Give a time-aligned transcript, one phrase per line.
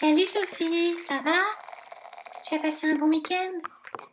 [0.00, 1.36] Salut Sophie, ça va?
[2.46, 3.52] Tu as passé un bon week-end?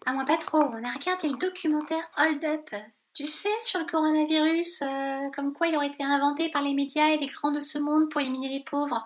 [0.06, 2.76] Ah moi pas trop, on a regardé le documentaire Hold Up.
[3.14, 7.08] Tu sais, sur le coronavirus, euh, comme quoi il aurait été inventé par les médias
[7.08, 9.02] et les grands de ce monde pour éliminer les pauvres.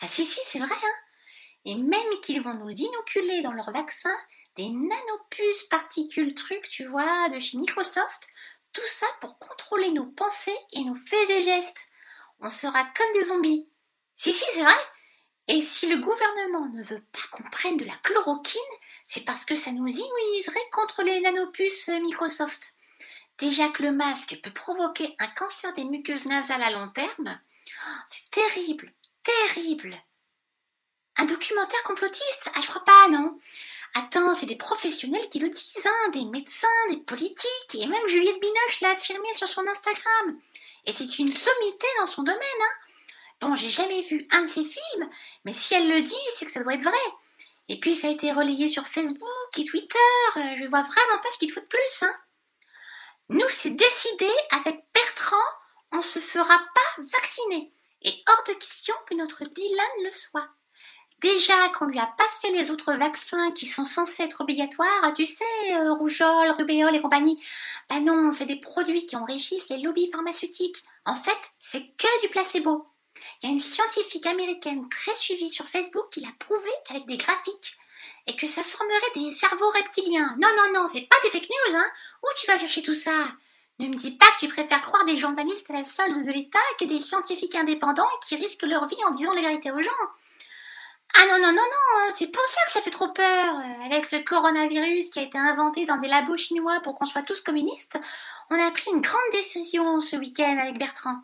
[0.00, 0.94] Ah si si, c'est vrai, hein
[1.64, 4.14] Et même qu'ils vont nous inoculer dans leur vaccin
[4.54, 8.28] des nanopuces particules trucs, tu vois, de chez Microsoft,
[8.72, 11.88] tout ça pour contrôler nos pensées et nos faits et gestes.
[12.38, 13.68] On sera comme des zombies.
[14.14, 14.78] Si si, c'est vrai
[15.48, 18.60] et si le gouvernement ne veut pas qu'on prenne de la chloroquine,
[19.06, 22.74] c'est parce que ça nous immuniserait contre les nanopuces Microsoft.
[23.38, 27.40] Déjà que le masque peut provoquer un cancer des muqueuses nasales à long terme,
[28.08, 28.92] c'est terrible,
[29.22, 29.96] terrible.
[31.16, 32.50] Un documentaire complotiste?
[32.54, 33.38] Ah, je crois pas, non.
[33.94, 38.40] Attends, c'est des professionnels qui le disent, hein, des médecins, des politiques, et même Juliette
[38.40, 40.38] Binoche l'a affirmé sur son Instagram.
[40.86, 42.91] Et c'est une sommité dans son domaine, hein.
[43.42, 45.10] Bon, j'ai jamais vu un de ces films,
[45.44, 46.92] mais si elle le dit, c'est que ça doit être vrai.
[47.68, 49.98] Et puis ça a été relayé sur Facebook et Twitter,
[50.36, 52.14] euh, je vois vraiment pas ce qu'il faut de plus, hein.
[53.30, 55.36] Nous, c'est décidé, avec Bertrand,
[55.90, 57.72] on se fera pas vacciner.
[58.02, 60.48] Et hors de question que notre Dylan le soit.
[61.18, 65.26] Déjà qu'on lui a pas fait les autres vaccins qui sont censés être obligatoires, tu
[65.26, 67.42] sais, euh, rougeole, rubéole et compagnie.
[67.88, 70.84] Ben non, c'est des produits qui enrichissent les lobbies pharmaceutiques.
[71.04, 72.86] En fait, c'est que du placebo.
[73.42, 77.16] Il y a une scientifique américaine très suivie sur Facebook qui l'a prouvé avec des
[77.16, 77.76] graphiques
[78.26, 80.36] et que ça formerait des cerveaux reptiliens.
[80.38, 81.90] Non, non, non, c'est pas des fake news, hein
[82.22, 83.28] Où tu vas chercher tout ça?
[83.78, 86.58] Ne me dis pas que tu préfères croire des journalistes à la solde de l'État
[86.78, 89.90] que des scientifiques indépendants qui risquent leur vie en disant la vérité aux gens.
[91.14, 93.56] Ah non, non, non, non, hein, c'est pour ça que ça fait trop peur.
[93.84, 97.40] Avec ce coronavirus qui a été inventé dans des labos chinois pour qu'on soit tous
[97.40, 97.98] communistes,
[98.50, 101.16] on a pris une grande décision ce week-end avec Bertrand.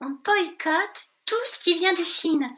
[0.00, 2.48] On boycotte tout ce qui vient de Chine.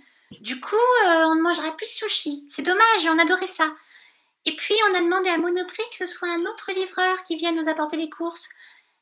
[0.40, 2.44] Du coup, euh, on ne mangera plus de sushi.
[2.50, 3.72] C'est dommage, on adorait ça.
[4.46, 7.56] Et puis, on a demandé à Monoprix que ce soit un autre livreur qui vienne
[7.56, 8.50] nous apporter les courses.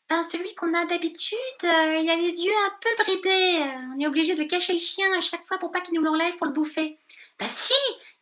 [0.09, 3.61] Ben, celui qu'on a d'habitude, euh, il a les yeux un peu bridés.
[3.61, 6.03] Euh, on est obligé de cacher le chien à chaque fois pour pas qu'il nous
[6.03, 6.99] l'enlève pour le bouffer.
[7.39, 7.73] Bah si,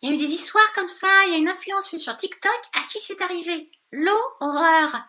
[0.00, 1.08] il y a eu des histoires comme ça.
[1.26, 3.68] Il y a une influenceuse sur TikTok à qui c'est arrivé.
[3.92, 5.02] L'horreur.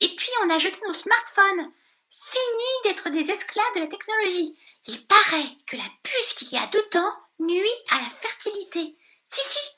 [0.00, 1.72] Et puis, on a jeté nos smartphones.
[2.10, 4.54] Fini d'être des esclaves de la technologie.
[4.86, 8.96] Il paraît que la puce qu'il y a dedans nuit à la fertilité.
[9.30, 9.68] Si, si.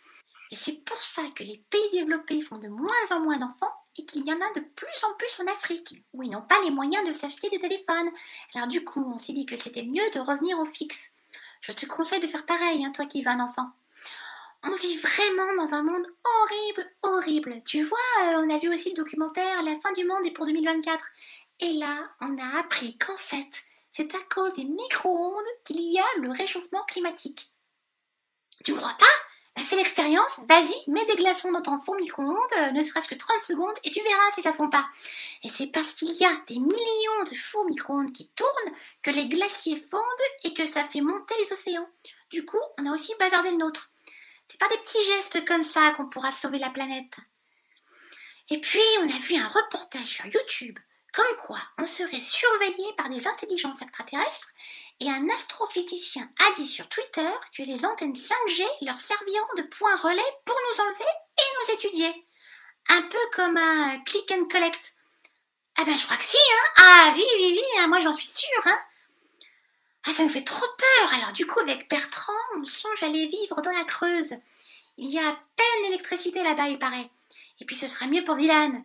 [0.51, 4.07] Et c'est pour ça que les pays développés font de moins en moins d'enfants et
[4.07, 6.71] qu'il y en a de plus en plus en Afrique, où ils n'ont pas les
[6.71, 8.11] moyens de s'acheter des téléphones.
[8.55, 11.15] Alors du coup, on s'est dit que c'était mieux de revenir au fixe.
[11.61, 13.71] Je te conseille de faire pareil, hein, toi qui veux un enfant.
[14.65, 17.59] On vit vraiment dans un monde horrible, horrible.
[17.65, 20.47] Tu vois, euh, on a vu aussi le documentaire La fin du monde est pour
[20.47, 21.05] 2024.
[21.61, 23.65] Et là, on a appris qu'en fait,
[23.95, 27.53] c'est à cause des micro-ondes qu'il y a le réchauffement climatique.
[28.65, 29.07] Tu me crois pas?
[29.55, 33.15] Bah, Fais l'expérience, vas-y, mets des glaçons dans ton fond micro-ondes, euh, ne serait-ce que
[33.15, 34.89] 30 secondes, et tu verras si ça fond pas.
[35.45, 39.29] Et c'est parce qu'il y a des millions de faux micro-ondes qui tournent que les
[39.29, 40.03] glaciers fondent
[40.43, 41.89] et que ça fait monter les océans.
[42.31, 43.93] Du coup, on a aussi bazardé le nôtre.
[44.49, 47.17] C'est par des petits gestes comme ça qu'on pourra sauver la planète.
[48.51, 50.79] Et puis, on a vu un reportage sur YouTube
[51.15, 54.51] comme quoi on serait surveillé par des intelligences extraterrestres
[55.01, 59.97] et un astrophysicien a dit sur Twitter que les antennes 5G leur serviront de point
[59.97, 61.05] relais pour nous enlever
[61.39, 62.27] et nous étudier.
[62.89, 64.95] Un peu comme un click and collect.
[65.77, 68.29] Ah ben je crois que si, hein Ah oui, oui, oui, hein, moi j'en suis
[68.29, 68.79] sûre, hein
[70.07, 73.27] Ah ça me fait trop peur Alors du coup avec Bertrand, on songe à aller
[73.27, 74.35] vivre dans la Creuse.
[74.97, 77.11] Il y a à peine d'électricité là-bas, il paraît.
[77.61, 78.85] Et puis ce sera mieux pour Dylan.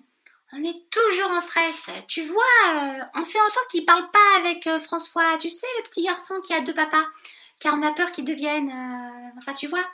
[0.52, 1.92] On est toujours en stress.
[2.08, 2.44] Tu vois,
[2.74, 5.38] euh, on fait en sorte qu'il parle pas avec euh, François.
[5.38, 7.06] Tu sais, le petit garçon qui a deux papas.
[7.60, 8.70] Car on a peur qu'il devienne...
[8.70, 9.86] Euh, enfin, tu vois.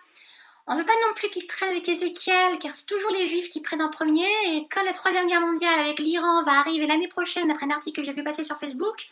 [0.67, 3.61] On veut pas non plus qu'il traîne avec Ézéchiel, car c'est toujours les Juifs qui
[3.61, 4.27] prennent en premier.
[4.47, 7.99] Et quand la Troisième Guerre mondiale avec l'Iran va arriver l'année prochaine, après un article
[7.99, 9.09] que j'ai vu passer sur Facebook,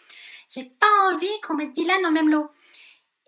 [0.49, 2.49] j'ai pas envie qu'on mette Dylan dans le même lot.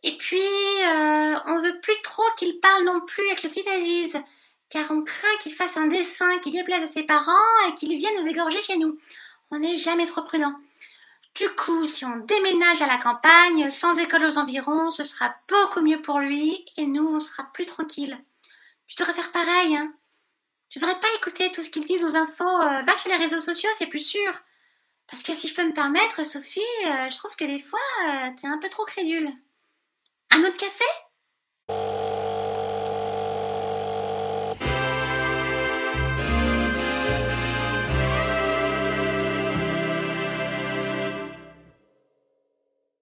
[0.04, 4.24] Et puis, on veut plus trop qu'il parle non plus avec le petit Aziz
[4.70, 8.16] car on craint qu'il fasse un dessin qui déplaise à ses parents et qu'il vienne
[8.20, 8.98] nous égorger chez nous.
[9.52, 10.56] On n'est jamais trop prudent.
[11.36, 15.82] Du coup, si on déménage à la campagne, sans école aux environs, ce sera beaucoup
[15.82, 18.18] mieux pour lui et nous, on sera plus tranquille.
[18.88, 19.94] Tu devrais faire pareil, hein.
[20.70, 22.62] Tu devrais pas écouter tout ce qu'ils disent aux infos.
[22.62, 24.34] Euh, va sur les réseaux sociaux, c'est plus sûr.
[25.10, 28.30] Parce que si je peux me permettre, Sophie, euh, je trouve que des fois, euh,
[28.40, 29.32] t'es un peu trop crédule.
[30.32, 30.86] Un autre café?